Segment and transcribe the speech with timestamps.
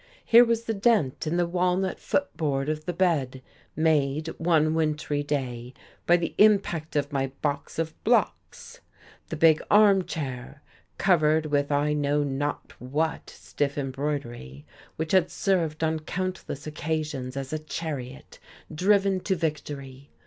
[0.25, 3.39] Here was the dent in the walnut foot board of the bed
[3.75, 5.75] made, one wintry day,
[6.07, 8.79] by the impact of my box of blocks;
[9.29, 10.63] the big arm chair,
[10.97, 17.53] covered with I know not what stiff embroidery, which had served on countless occasions as
[17.53, 18.39] a chariot
[18.73, 20.09] driven to victory.